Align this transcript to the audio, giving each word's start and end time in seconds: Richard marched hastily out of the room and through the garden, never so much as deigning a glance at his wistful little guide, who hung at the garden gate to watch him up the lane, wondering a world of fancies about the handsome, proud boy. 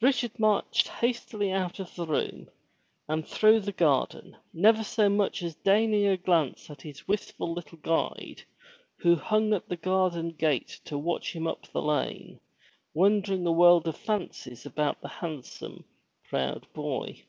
Richard 0.00 0.38
marched 0.38 0.86
hastily 0.86 1.50
out 1.50 1.80
of 1.80 1.96
the 1.96 2.06
room 2.06 2.48
and 3.08 3.26
through 3.26 3.58
the 3.58 3.72
garden, 3.72 4.36
never 4.52 4.84
so 4.84 5.08
much 5.08 5.42
as 5.42 5.56
deigning 5.56 6.06
a 6.06 6.16
glance 6.16 6.70
at 6.70 6.82
his 6.82 7.08
wistful 7.08 7.52
little 7.52 7.78
guide, 7.78 8.44
who 8.98 9.16
hung 9.16 9.52
at 9.52 9.68
the 9.68 9.76
garden 9.76 10.30
gate 10.38 10.78
to 10.84 10.96
watch 10.96 11.32
him 11.32 11.48
up 11.48 11.66
the 11.72 11.82
lane, 11.82 12.38
wondering 12.94 13.44
a 13.44 13.50
world 13.50 13.88
of 13.88 13.96
fancies 13.96 14.64
about 14.64 15.00
the 15.00 15.08
handsome, 15.08 15.84
proud 16.30 16.72
boy. 16.72 17.20